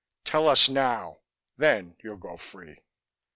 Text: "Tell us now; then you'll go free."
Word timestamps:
"Tell 0.25 0.47
us 0.47 0.67
now; 0.67 1.19
then 1.57 1.95
you'll 2.01 2.17
go 2.17 2.35
free." 2.35 2.79